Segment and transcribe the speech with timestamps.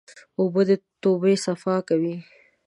[0.39, 0.71] اوبه د
[1.01, 2.15] توبه صفا کوي.